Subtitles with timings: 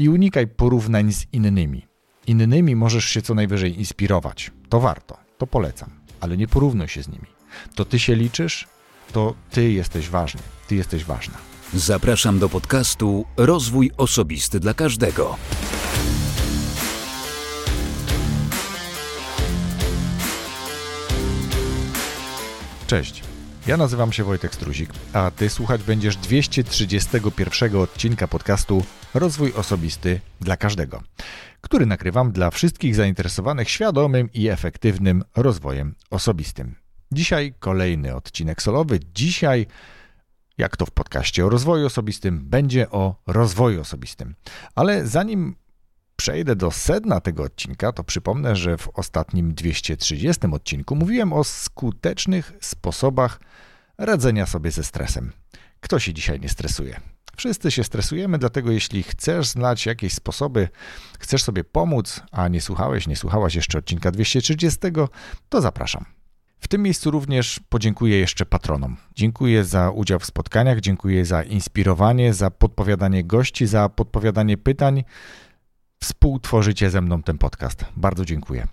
[0.00, 1.86] I unikaj porównań z innymi.
[2.26, 4.50] Innymi możesz się co najwyżej inspirować.
[4.68, 7.26] To warto, to polecam, ale nie porównuj się z nimi.
[7.74, 8.68] To ty się liczysz,
[9.12, 11.38] to ty jesteś ważny, ty jesteś ważna.
[11.74, 15.36] Zapraszam do podcastu Rozwój Osobisty dla Każdego.
[22.86, 23.29] Cześć.
[23.70, 28.84] Ja nazywam się Wojtek Struzik, a ty słuchać będziesz 231 odcinka podcastu
[29.14, 31.02] Rozwój Osobisty dla Każdego,
[31.60, 36.74] który nagrywam dla wszystkich zainteresowanych świadomym i efektywnym rozwojem osobistym.
[37.12, 39.00] Dzisiaj kolejny odcinek solowy.
[39.14, 39.66] Dzisiaj,
[40.58, 44.34] jak to w podcaście o rozwoju osobistym, będzie o rozwoju osobistym.
[44.74, 45.56] Ale zanim
[46.20, 52.52] przejdę do sedna tego odcinka, to przypomnę, że w ostatnim 230 odcinku mówiłem o skutecznych
[52.60, 53.40] sposobach
[53.98, 55.32] radzenia sobie ze stresem.
[55.80, 57.00] Kto się dzisiaj nie stresuje?
[57.36, 60.68] Wszyscy się stresujemy, dlatego jeśli chcesz znać jakieś sposoby,
[61.18, 64.78] chcesz sobie pomóc, a nie słuchałeś, nie słuchałaś jeszcze odcinka 230,
[65.48, 66.04] to zapraszam.
[66.58, 68.96] W tym miejscu również podziękuję jeszcze patronom.
[69.14, 75.04] Dziękuję za udział w spotkaniach, dziękuję za inspirowanie, za podpowiadanie gości, za podpowiadanie pytań.
[76.02, 77.84] Współtworzycie ze mną ten podcast.
[77.96, 78.66] Bardzo dziękuję.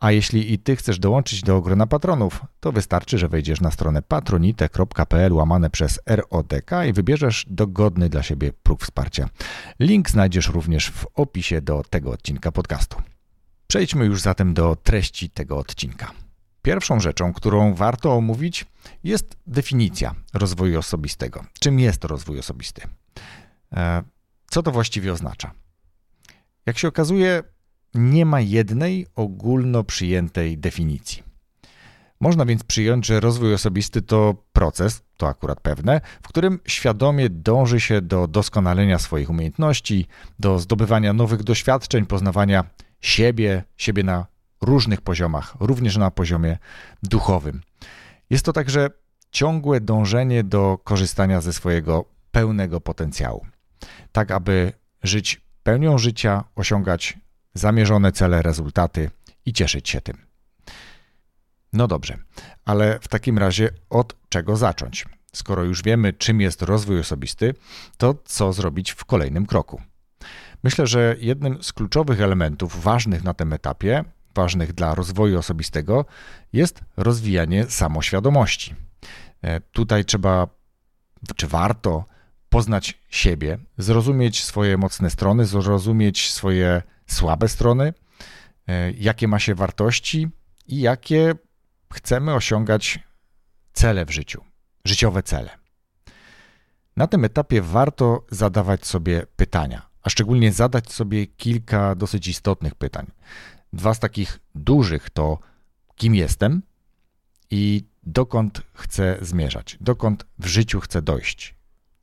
[0.00, 4.02] A jeśli i ty chcesz dołączyć do grona patronów, to wystarczy, że wejdziesz na stronę
[4.02, 9.28] patronite.pl łamane przez RODK i wybierzesz dogodny dla siebie próg wsparcia.
[9.80, 13.02] Link znajdziesz również w opisie do tego odcinka podcastu.
[13.66, 16.10] Przejdźmy już zatem do treści tego odcinka.
[16.62, 18.66] Pierwszą rzeczą, którą warto omówić,
[19.04, 21.44] jest definicja rozwoju osobistego.
[21.60, 22.82] Czym jest rozwój osobisty?
[23.72, 24.02] E,
[24.50, 25.63] co to właściwie oznacza?
[26.66, 27.42] Jak się okazuje,
[27.94, 31.22] nie ma jednej ogólno przyjętej definicji.
[32.20, 37.80] Można więc przyjąć, że rozwój osobisty to proces, to akurat pewne, w którym świadomie dąży
[37.80, 40.06] się do doskonalenia swoich umiejętności,
[40.38, 42.64] do zdobywania nowych doświadczeń, poznawania
[43.00, 44.26] siebie, siebie na
[44.60, 46.58] różnych poziomach, również na poziomie
[47.02, 47.60] duchowym.
[48.30, 48.90] Jest to także
[49.30, 53.46] ciągłe dążenie do korzystania ze swojego pełnego potencjału,
[54.12, 54.72] tak aby
[55.02, 57.18] żyć pełnią życia, osiągać
[57.54, 59.10] zamierzone cele, rezultaty
[59.46, 60.16] i cieszyć się tym.
[61.72, 62.18] No dobrze,
[62.64, 65.04] ale w takim razie od czego zacząć?
[65.32, 67.54] Skoro już wiemy, czym jest rozwój osobisty,
[67.96, 69.82] to co zrobić w kolejnym kroku?
[70.62, 74.04] Myślę, że jednym z kluczowych elementów ważnych na tym etapie
[74.34, 76.04] ważnych dla rozwoju osobistego
[76.52, 78.74] jest rozwijanie samoświadomości.
[79.42, 80.46] E, tutaj trzeba,
[81.36, 82.04] czy warto
[82.54, 87.94] poznać siebie, zrozumieć swoje mocne strony, zrozumieć swoje słabe strony,
[88.68, 90.28] e, jakie ma się wartości
[90.66, 91.34] i jakie
[91.92, 92.98] chcemy osiągać
[93.72, 94.44] cele w życiu,
[94.84, 95.50] życiowe cele.
[96.96, 103.06] Na tym etapie warto zadawać sobie pytania, a szczególnie zadać sobie kilka dosyć istotnych pytań.
[103.72, 105.38] Dwa z takich dużych to
[105.94, 106.62] kim jestem
[107.50, 111.54] i dokąd chcę zmierzać, dokąd w życiu chcę dojść,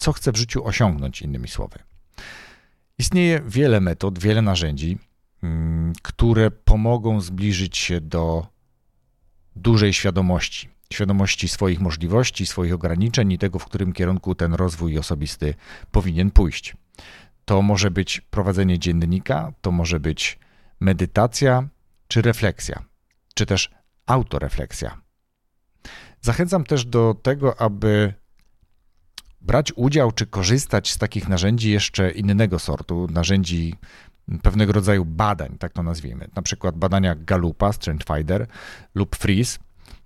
[0.02, 1.80] co chcę w życiu osiągnąć, innymi słowy.
[2.98, 4.98] Istnieje wiele metod, wiele narzędzi,
[5.44, 8.48] mm, które pomogą zbliżyć się do
[9.56, 15.54] dużej świadomości, świadomości swoich możliwości, swoich ograniczeń i tego, w którym kierunku ten rozwój osobisty
[15.92, 16.76] powinien pójść.
[17.46, 20.40] To może być prowadzenie dziennika, to może być
[20.80, 21.68] medytacja
[22.08, 22.84] czy refleksja,
[23.34, 23.72] czy też
[24.06, 25.02] autorefleksja.
[26.22, 28.21] Zachęcam też do tego, aby
[29.42, 33.76] brać udział czy korzystać z takich narzędzi jeszcze innego sortu, narzędzi
[34.42, 38.48] pewnego rodzaju badań, tak to nazwijmy, na przykład badania Galupa, Strengthfinder
[38.96, 39.60] lub Freeze,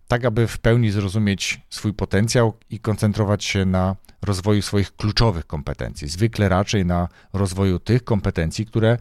[0.08, 6.08] tak aby w pełni zrozumieć swój potencjał i koncentrować się na rozwoju swoich kluczowych kompetencji.
[6.08, 8.98] Zwykle raczej na rozwoju tych kompetencji, które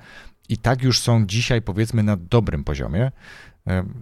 [0.49, 3.13] i tak już są dzisiaj, powiedzmy, na dobrym poziomie.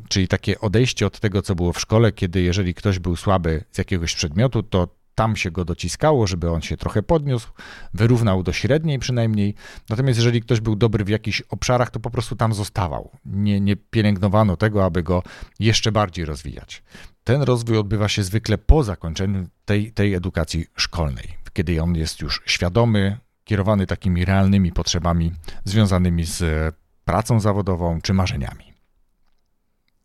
[0.08, 3.78] Czyli takie odejście od tego, co było w szkole, kiedy jeżeli ktoś był słaby z
[3.78, 7.48] jakiegoś przedmiotu, to tam się go dociskało, żeby on się trochę podniósł,
[7.94, 9.54] wyrównał do średniej przynajmniej.
[9.88, 13.10] Natomiast jeżeli ktoś był dobry w jakichś obszarach, to po prostu tam zostawał.
[13.24, 15.22] Nie, nie pielęgnowano tego, aby go
[15.60, 16.82] jeszcze bardziej rozwijać.
[17.24, 22.42] Ten rozwój odbywa się zwykle po zakończeniu tej, tej edukacji szkolnej, kiedy on jest już
[22.46, 25.32] świadomy, kierowany takimi realnymi potrzebami
[25.64, 28.72] związanymi z pracą zawodową czy marzeniami.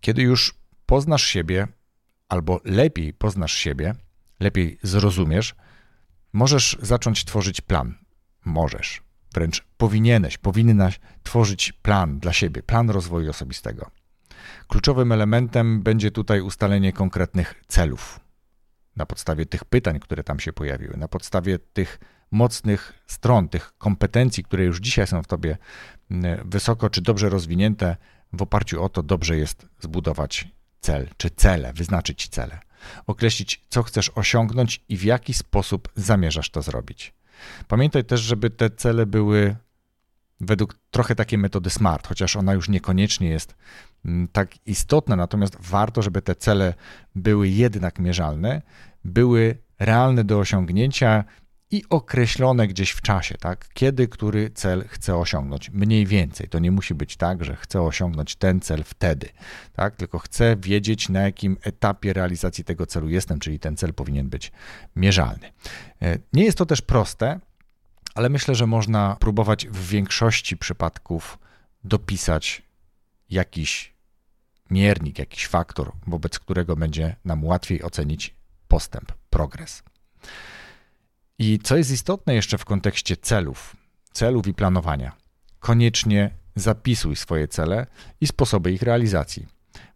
[0.01, 0.55] Kiedy już
[0.85, 1.67] poznasz siebie,
[2.29, 3.95] albo lepiej poznasz siebie,
[4.39, 5.55] lepiej zrozumiesz,
[6.33, 7.95] możesz zacząć tworzyć plan.
[8.45, 9.01] Możesz,
[9.33, 13.91] wręcz powinieneś, powinnaś tworzyć plan dla siebie, plan rozwoju osobistego.
[14.67, 18.19] Kluczowym elementem będzie tutaj ustalenie konkretnych celów.
[18.95, 21.99] Na podstawie tych pytań, które tam się pojawiły, na podstawie tych
[22.31, 25.57] mocnych stron, tych kompetencji, które już dzisiaj są w tobie
[26.45, 27.97] wysoko czy dobrze rozwinięte,
[28.33, 30.47] w oparciu o to dobrze jest zbudować
[30.79, 32.59] cel czy cele, wyznaczyć cele,
[33.07, 37.13] określić, co chcesz osiągnąć i w jaki sposób zamierzasz to zrobić.
[37.67, 39.55] Pamiętaj też, żeby te cele były
[40.39, 43.55] według trochę takiej metody SMART, chociaż ona już niekoniecznie jest
[44.05, 46.73] mm, tak istotna, natomiast warto, żeby te cele
[47.15, 48.61] były jednak mierzalne,
[49.05, 51.23] były realne do osiągnięcia
[51.71, 53.69] i określone gdzieś w czasie, tak?
[53.73, 55.69] Kiedy który cel chcę osiągnąć.
[55.69, 56.47] Mniej więcej.
[56.47, 59.29] To nie musi być tak, że chcę osiągnąć ten cel wtedy,
[59.73, 59.95] tak?
[59.95, 64.51] Tylko chcę wiedzieć, na jakim etapie realizacji tego celu jestem, czyli ten cel powinien być
[64.95, 65.51] mierzalny.
[66.01, 67.39] E, nie jest to też proste,
[68.15, 71.39] ale myślę, że można próbować w większości przypadków
[71.83, 72.61] dopisać
[73.29, 73.93] jakiś
[74.69, 78.35] miernik, jakiś faktor, wobec którego będzie nam łatwiej ocenić
[78.67, 79.83] postęp, progres.
[81.39, 83.75] I co jest istotne jeszcze w kontekście celów,
[84.11, 85.11] celów i planowania,
[85.59, 87.87] koniecznie zapisuj swoje cele
[88.21, 89.47] i sposoby ich realizacji.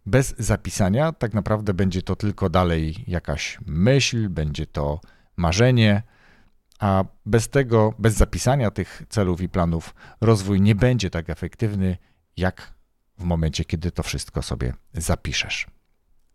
[0.06, 5.00] Bez zapisania tak naprawdę będzie to tylko dalej jakaś myśl, będzie to
[5.36, 6.02] marzenie,
[6.78, 11.96] a bez tego, bez zapisania tych celów i planów, rozwój nie będzie tak efektywny,
[12.36, 12.74] jak
[13.18, 15.66] w momencie, kiedy to wszystko sobie zapiszesz.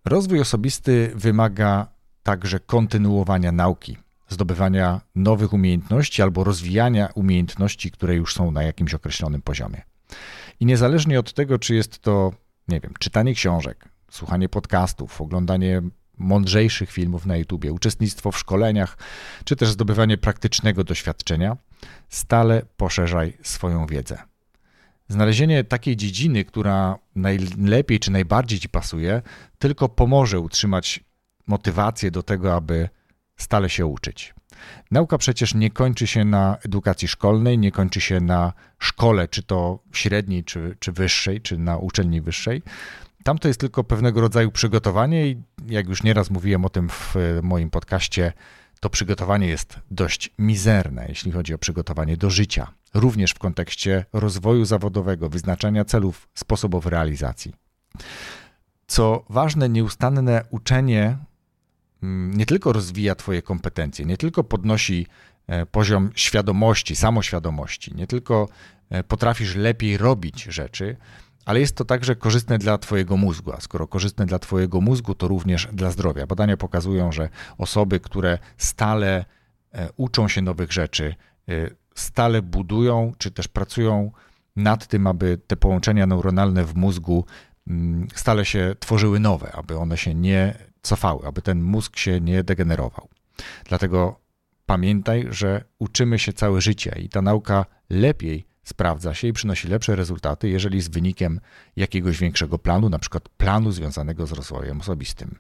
[0.06, 1.88] Rozwój osobisty wymaga
[2.24, 3.98] także kontynuowania nauki,
[4.29, 9.81] zdobywania nowych umiejętności albo rozwijania umiejętności, które już są na jakimś określonym poziomie.
[10.59, 12.31] I niezależnie od tego, czy jest to,
[12.68, 15.81] nie wiem, czytanie książek, słuchanie podcastów, oglądanie
[16.18, 18.97] mądrzejszych filmów na YouTube, uczestnictwo w szkoleniach,
[19.44, 21.57] czy też zdobywanie praktycznego doświadczenia,
[22.09, 24.18] stale poszerzaj swoją wiedzę.
[25.09, 29.21] Znalezienie takiej dziedziny, która najlepiej czy najbardziej ci pasuje,
[29.59, 31.03] tylko pomoże utrzymać
[31.47, 32.89] motywację do tego, aby
[33.38, 34.34] stale się uczyć.
[34.92, 39.80] Nauka przecież nie kończy się na edukacji szkolnej, nie kończy się na szkole, czy to
[39.92, 42.62] średniej, czy, czy wyższej, czy na uczelni wyższej.
[43.24, 47.16] Tam to jest tylko pewnego rodzaju przygotowanie i jak już nieraz mówiłem o tym w
[47.44, 48.34] moim podcaście,
[48.80, 54.66] to przygotowanie jest dość mizerne, jeśli chodzi o przygotowanie do życia, również w kontekście rozwoju
[54.66, 57.54] zawodowego, wyznaczania celów, sposobów realizacji.
[58.88, 61.18] Co ważne, nieustanne uczenie
[62.02, 65.08] nie tylko rozwija Twoje kompetencje, nie tylko podnosi
[65.48, 68.50] e, poziom świadomości, samoświadomości, nie tylko
[68.90, 70.98] e, potrafisz lepiej robić rzeczy,
[71.46, 75.28] ale jest to także korzystne dla Twojego mózgu, a skoro korzystne dla Twojego mózgu, to
[75.28, 76.28] również dla zdrowia.
[76.28, 79.26] Badania pokazują, że osoby, które stale
[79.74, 81.16] e, uczą się nowych rzeczy,
[81.96, 84.12] stale budują, czy też pracują
[84.56, 87.26] nad tym, aby te połączenia neuronalne w mózgu
[87.68, 92.44] mm, stale się tworzyły nowe, aby one się nie cofały, aby ten mózg się nie
[92.44, 93.10] degenerował.
[93.66, 94.19] Dlatego
[94.66, 99.95] pamiętaj, że uczymy się całe życie i ta nauka lepiej sprawdza się i przynosi lepsze
[99.95, 101.39] rezultaty, jeżeli z wynikiem
[101.75, 105.39] jakiegoś większego planu, na przykład planu związanego z rozwojem osobistym.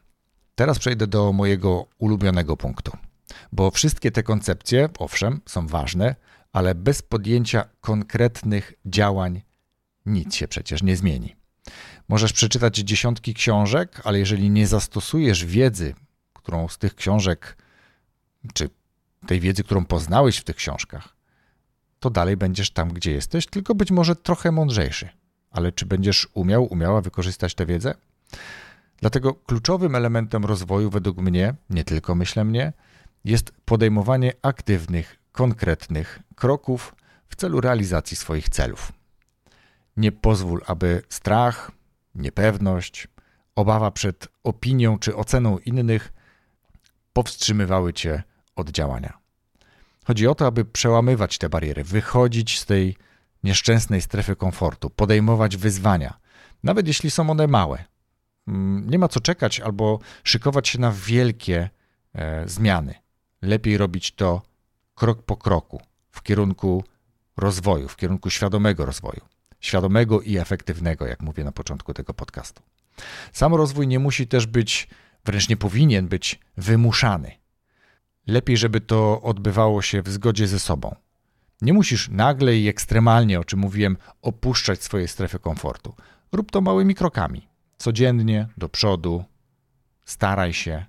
[0.55, 2.91] Teraz przejdę do mojego ulubionego punktu,
[3.51, 6.15] bo wszystkie te koncepcje, owszem, są ważne,
[6.53, 9.41] ale bez podjęcia konkretnych działań
[10.05, 11.36] nic się przecież nie zmieni.
[12.07, 15.95] Możesz przeczytać dziesiątki książek, ale jeżeli nie zastosujesz wiedzy,
[16.33, 17.57] którą z tych książek,
[18.53, 18.69] czy
[19.27, 21.15] tej wiedzy, którą poznałeś w tych książkach,
[21.99, 25.09] to dalej będziesz tam, gdzie jesteś, tylko być może trochę mądrzejszy.
[25.51, 27.93] Ale czy będziesz umiał, umiała wykorzystać tę wiedzę?
[28.97, 32.73] Dlatego kluczowym elementem rozwoju, według mnie, nie tylko myślę mnie,
[33.25, 36.95] jest podejmowanie aktywnych, konkretnych kroków
[37.29, 38.91] w celu realizacji swoich celów.
[39.97, 41.71] Nie pozwól, aby strach,
[42.17, 43.07] niepewność,
[43.55, 46.13] obawa przed opinią czy oceną innych
[47.13, 48.23] powstrzymywały cię
[48.55, 49.17] od działania.
[50.05, 52.95] Chodzi o to, aby przełamywać te bariery, wychodzić z tej
[53.43, 56.19] nieszczęsnej strefy komfortu, podejmować wyzwania,
[56.63, 57.83] nawet jeśli są one małe.
[58.47, 61.69] Mm, nie ma co czekać albo szykować się na wielkie
[62.13, 62.95] e, zmiany.
[63.41, 64.41] Lepiej robić to
[64.95, 65.81] krok po kroku
[66.11, 66.83] w kierunku
[67.37, 69.21] rozwoju, w kierunku świadomego rozwoju.
[69.59, 72.63] Świadomego i efektywnego, jak mówię na początku tego podcastu.
[73.33, 74.87] Sam rozwój nie musi też być,
[75.25, 77.31] wręcz nie powinien być wymuszany.
[78.27, 80.95] Lepiej, żeby to odbywało się w zgodzie ze sobą.
[81.61, 85.95] Nie musisz nagle i ekstremalnie, o czym mówiłem, opuszczać swojej strefy komfortu.
[86.31, 87.47] Rób to małymi krokami.
[87.77, 89.23] Codziennie, do przodu.
[90.05, 90.85] Staraj się.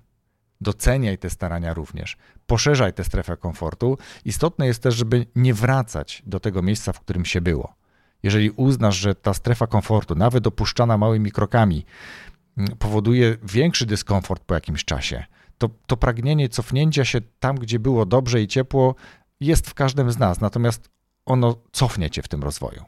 [0.61, 2.17] Doceniaj te starania również.
[2.47, 3.97] Poszerzaj tę strefę komfortu.
[4.25, 7.78] Istotne jest też, żeby nie wracać do tego miejsca, w którym się było.
[8.23, 11.85] Jeżeli uznasz, że ta strefa komfortu, nawet opuszczana małymi krokami,
[12.57, 15.25] mm, powoduje większy dyskomfort po jakimś czasie,
[15.57, 18.95] to, to pragnienie cofnięcia się tam, gdzie było dobrze i ciepło,
[19.39, 20.89] jest w każdym z nas, natomiast
[21.25, 22.83] ono cofnie cię w tym rozwoju.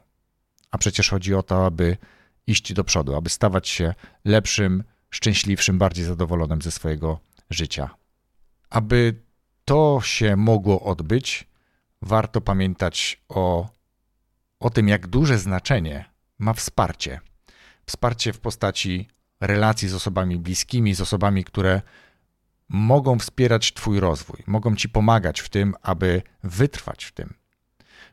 [0.70, 1.96] A przecież chodzi o to, aby
[2.46, 7.18] iść do przodu, aby stawać się lepszym, szczęśliwszym, bardziej zadowolonym ze swojego
[7.50, 7.90] życia.
[8.70, 9.22] Aby
[9.64, 11.48] to się mogło odbyć,
[12.02, 13.68] warto pamiętać o,
[14.62, 16.04] o tym, jak duże znaczenie
[16.38, 17.20] ma wsparcie.
[17.86, 19.08] Wsparcie w postaci
[19.40, 21.82] relacji z osobami bliskimi, z osobami, które
[22.68, 27.34] mogą wspierać Twój rozwój, mogą Ci pomagać w tym, aby wytrwać w tym.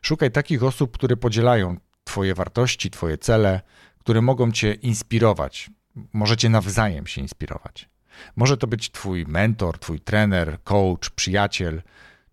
[0.02, 3.60] Szukaj takich osób, które podzielają Twoje wartości, Twoje cele,
[3.98, 5.70] które mogą Cię inspirować.
[6.12, 7.88] Możecie nawzajem się inspirować.
[8.36, 11.82] Może to być Twój mentor, Twój trener, coach, przyjaciel,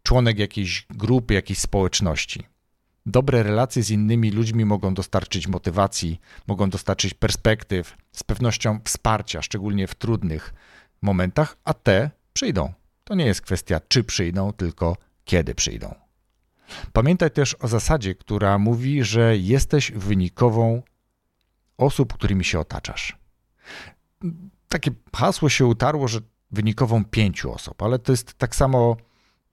[0.04, 2.48] członek jakiejś grupy, jakiejś społeczności.
[3.10, 9.88] Dobre relacje z innymi ludźmi mogą dostarczyć motywacji, mogą dostarczyć perspektyw, z pewnością wsparcia, szczególnie
[9.88, 10.54] w trudnych
[11.02, 12.74] momentach, a te przyjdą.
[13.04, 15.96] To nie jest kwestia, czy przyjdą, tylko kiedy przyjdą.
[16.94, 20.82] Pamiętaj też o zasadzie, która mówi, że jesteś wynikową
[21.78, 23.18] osób, którymi się otaczasz.
[24.70, 26.20] Takie hasło się utarło, że
[26.52, 28.98] wynikową pięciu osób, ale to jest tak samo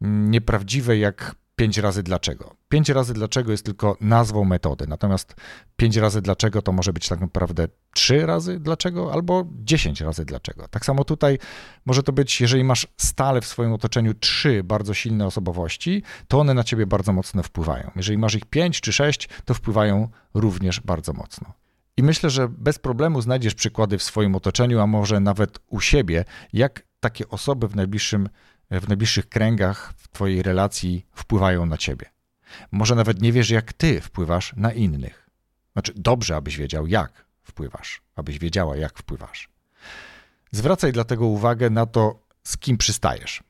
[0.01, 2.57] nieprawdziwe jak pięć razy dlaczego.
[2.69, 5.35] Pięć razy dlaczego jest tylko nazwą metody, natomiast
[5.77, 10.69] pięć razy dlaczego to może być tak naprawdę trzy razy dlaczego albo dziesięć razy dlaczego.
[10.69, 11.39] Tak samo tutaj
[11.87, 16.55] może to być, jeżeli masz stale w swoim otoczeniu trzy bardzo silne osobowości, to one
[16.55, 17.91] na ciebie bardzo mocno wpływają.
[17.97, 21.53] Jeżeli masz ich pięć czy sześć, to wpływają również bardzo mocno.
[21.97, 26.25] I myślę, że bez problemu znajdziesz przykłady w swoim otoczeniu, a może nawet u siebie,
[26.53, 28.29] jak takie osoby w najbliższym
[28.71, 32.11] w najbliższych kręgach w Twojej relacji wpływają na Ciebie.
[32.71, 35.31] Może nawet nie wiesz, jak Ty wpływasz na innych.
[35.73, 39.49] Znaczy, dobrze, abyś wiedział, jak wpływasz, abyś wiedziała, jak wpływasz.
[40.51, 43.43] Zwracaj dlatego uwagę na to, z kim przystajesz,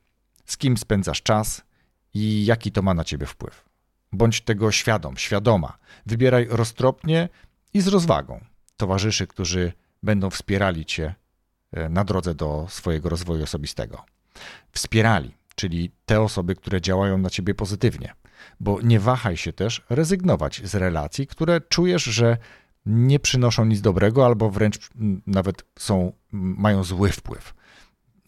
[0.47, 1.62] z kim spędzasz czas
[2.14, 3.64] i jaki to ma na ciebie wpływ.
[4.12, 5.78] Bądź tego świadom, świadoma.
[6.06, 7.28] Wybieraj roztropnie
[7.75, 8.44] i z rozwagą
[8.76, 11.14] towarzyszy, którzy będą wspierali cię
[11.73, 14.04] e, na drodze do swojego rozwoju osobistego
[14.73, 18.14] wspierali, czyli te osoby, które działają na ciebie pozytywnie.
[18.61, 22.37] Bo nie wahaj się też rezygnować z relacji, które czujesz, że
[22.87, 24.91] nie przynoszą nic dobrego albo wręcz
[25.26, 27.55] nawet są, mają zły wpływ.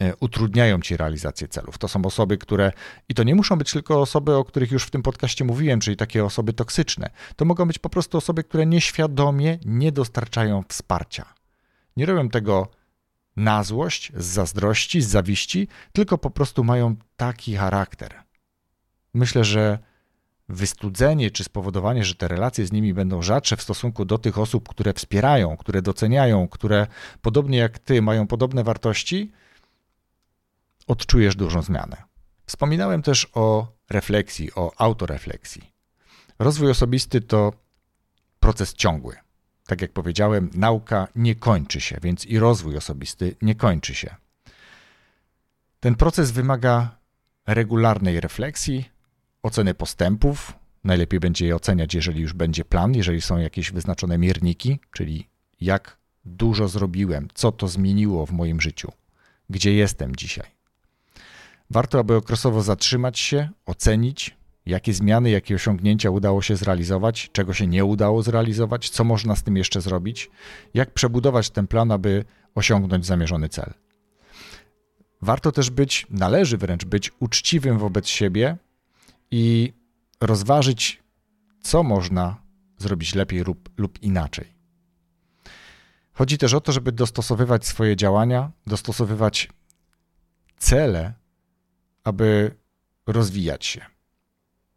[0.01, 1.79] E, utrudniają ci realizację celów.
[1.79, 2.73] To są osoby, które,
[3.09, 5.97] i to nie muszą być tylko osoby, o których już w tym podcaście mówiłem, czyli
[5.97, 7.11] takie osoby toksyczne.
[7.37, 11.35] To mogą być po prostu osoby, które nieświadomie nie dostarczają wsparcia.
[11.97, 12.69] Nie robią tego
[13.37, 18.23] na złość, z zazdrości, z zawiści, tylko po prostu mają taki charakter.
[19.15, 19.79] Myślę, że
[20.49, 24.69] wystudzenie czy spowodowanie, że te relacje z nimi będą rzadsze w stosunku do tych osób,
[24.69, 26.87] które wspierają, które doceniają, które
[27.23, 29.33] podobnie jak ty mają podobne wartości,
[30.87, 31.97] odczujesz dużą zmianę.
[32.47, 35.73] Wspominałem też o refleksji, o autorefleksji.
[36.39, 37.53] Rozwój osobisty to
[38.41, 39.26] proces ciągły.
[39.67, 44.15] Tak jak powiedziałem, nauka nie kończy się, więc i rozwój osobisty nie kończy się.
[45.81, 46.99] Ten proces wymaga
[47.47, 48.91] regularnej refleksji,
[49.43, 50.53] oceny postępów.
[50.85, 55.29] Najlepiej będzie je oceniać, jeżeli już będzie plan, jeżeli są jakieś wyznaczone mierniki, czyli
[55.61, 58.93] jak dużo zrobiłem, co to zmieniło w moim życiu,
[59.51, 60.47] gdzie jestem dzisiaj.
[61.71, 67.67] Warto, aby okresowo zatrzymać się, ocenić, jakie zmiany, jakie osiągnięcia udało się zrealizować, czego się
[67.67, 70.31] nie udało zrealizować, co można z tym jeszcze zrobić,
[70.75, 73.75] jak przebudować ten plan, aby osiągnąć zamierzony cel.
[75.23, 78.57] Warto też być, należy wręcz być uczciwym wobec siebie
[79.31, 79.73] i
[80.21, 81.03] rozważyć,
[81.63, 82.37] co można
[82.79, 84.57] zrobić lepiej lub, lub inaczej.
[86.13, 89.49] Chodzi też o to, żeby dostosowywać swoje działania, dostosowywać
[90.59, 91.13] cele,
[92.05, 92.55] aby
[93.07, 93.96] rozwijać się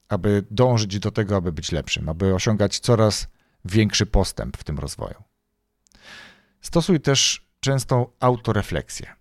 [0.10, 3.28] aby dążyć do tego, aby być lepszym, aby osiągać coraz
[3.66, 5.24] większy postęp w tym rozwoju.
[6.62, 9.14] Stosuj też częstą autorefleksję.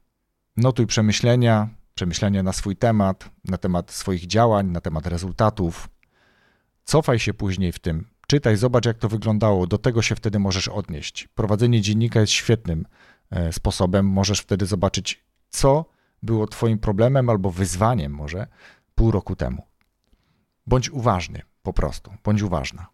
[0.57, 5.89] Notuj przemyślenia, przemyślenia na swój temat, na temat swoich działań, na temat rezultatów.
[6.85, 10.69] Cofaj się później w tym, czytaj, zobacz jak to wyglądało, do tego się wtedy możesz
[10.69, 11.29] odnieść.
[11.35, 12.87] Prowadzenie dziennika jest świetnym
[13.31, 15.85] e, sposobem, możesz wtedy zobaczyć, co
[16.23, 18.47] było Twoim problemem albo wyzwaniem może
[18.95, 19.68] pół roku temu.
[20.69, 22.87] Bądź uważny, po prostu, bądź uważna.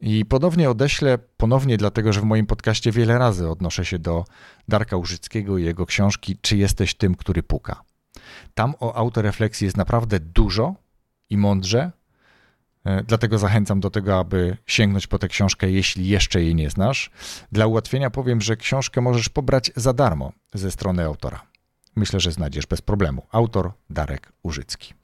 [0.00, 4.24] I ponownie odeślę, ponownie dlatego, że w moim podcaście wiele razy odnoszę się do
[4.68, 7.82] Darka Użyckiego i jego książki Czy jesteś tym, który puka.
[8.54, 10.74] Tam o autorefleksji jest naprawdę dużo
[11.30, 11.92] i mądrze,
[12.84, 17.10] e, dlatego zachęcam do tego, aby sięgnąć po tę książkę, jeśli jeszcze jej nie znasz.
[17.52, 21.42] Dla ułatwienia powiem, że książkę możesz pobrać za darmo ze strony autora.
[21.96, 23.26] Myślę, że znajdziesz bez problemu.
[23.30, 25.01] Autor Darek Użycki.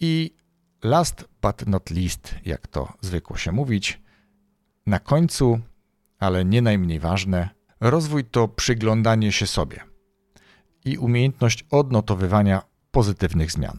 [0.00, 0.34] I
[0.84, 4.00] last but not least, jak to zwykło się mówić,
[4.86, 5.60] na końcu,
[6.18, 7.48] ale nie najmniej ważne,
[7.80, 9.80] rozwój to przyglądanie się sobie
[10.84, 13.78] i umiejętność odnotowywania pozytywnych zmian,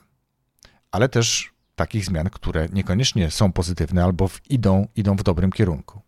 [0.92, 6.02] ale też takich zmian, które niekoniecznie są pozytywne albo w idą, idą w dobrym kierunku.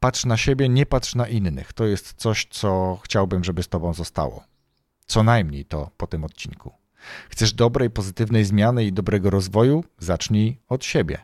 [0.00, 1.72] Patrz na siebie, nie patrz na innych.
[1.72, 4.44] To jest coś, co chciałbym, żeby z Tobą zostało.
[5.06, 6.79] Co najmniej to po tym odcinku.
[7.28, 9.84] Chcesz dobrej, pozytywnej zmiany i dobrego rozwoju?
[9.98, 11.18] Zacznij od siebie.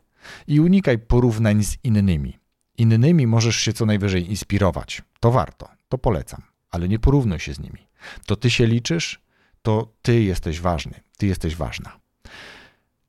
[0.47, 2.39] I unikaj porównań z innymi.
[2.79, 5.03] Innymi możesz się co najwyżej inspirować.
[5.21, 7.87] To warto, to polecam, ale nie porównuj się z nimi.
[8.27, 9.21] To ty się liczysz,
[9.63, 12.01] to ty jesteś ważny, ty jesteś ważna.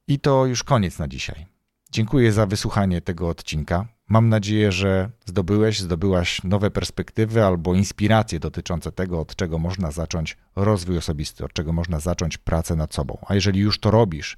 [0.07, 1.45] I to już koniec na dzisiaj.
[1.91, 3.87] Dziękuję za wysłuchanie tego odcinka.
[4.07, 10.37] Mam nadzieję, że zdobyłeś, zdobyłaś nowe perspektywy albo inspiracje dotyczące tego, od czego można zacząć
[10.55, 13.17] rozwój osobisty, od czego można zacząć pracę nad sobą.
[13.27, 14.37] A jeżeli już to robisz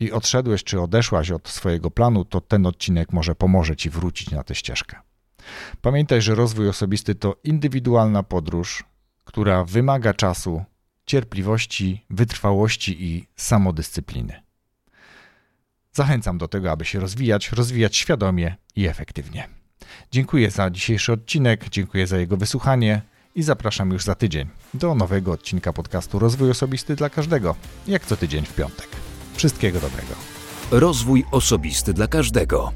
[0.00, 4.42] i odszedłeś czy odeszłaś od swojego planu, to ten odcinek może pomoże ci wrócić na
[4.42, 4.96] tę ścieżkę.
[5.80, 8.84] Pamiętaj, że rozwój osobisty to indywidualna podróż,
[9.24, 10.64] która wymaga czasu,
[11.06, 14.45] cierpliwości, wytrwałości i samodyscypliny.
[15.96, 19.48] Zachęcam do tego, aby się rozwijać, rozwijać świadomie i efektywnie.
[20.12, 23.02] Dziękuję za dzisiejszy odcinek, dziękuję za jego wysłuchanie
[23.34, 27.54] i zapraszam już za tydzień do nowego odcinka podcastu Rozwój Osobisty dla Każdego,
[27.86, 28.88] jak co tydzień w piątek.
[29.34, 30.14] Wszystkiego dobrego.
[30.70, 32.72] Rozwój Osobisty dla Każdego.